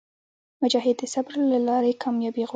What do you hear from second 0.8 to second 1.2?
د